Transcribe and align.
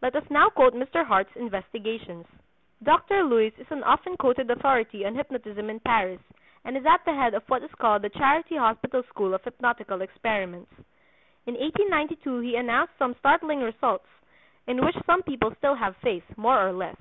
Let 0.00 0.14
us 0.14 0.22
now 0.30 0.50
quote 0.50 0.74
Mr. 0.74 1.04
Hart's 1.04 1.34
investigations. 1.34 2.26
Dr. 2.80 3.24
Luys 3.24 3.54
is 3.58 3.66
an 3.70 3.82
often 3.82 4.16
quoted 4.16 4.48
authority 4.48 5.04
on 5.04 5.16
hypnotism 5.16 5.68
in 5.68 5.80
Paris, 5.80 6.20
and 6.64 6.76
is 6.76 6.86
at 6.86 7.04
the 7.04 7.12
head 7.12 7.34
of 7.34 7.42
what 7.50 7.64
is 7.64 7.72
called 7.74 8.02
the 8.02 8.08
Charity 8.08 8.54
Hospital 8.56 9.02
school 9.08 9.34
of 9.34 9.42
hypnotical 9.42 10.00
experiments. 10.00 10.70
In 11.46 11.54
1892 11.54 12.38
he 12.38 12.54
announced 12.54 12.92
some 13.00 13.16
startling 13.18 13.62
results, 13.62 14.06
in 14.68 14.80
which 14.80 14.94
some 15.06 15.24
people 15.24 15.52
still 15.56 15.74
have 15.74 15.96
faith 15.96 16.22
(more 16.38 16.64
or 16.64 16.70
less). 16.70 16.96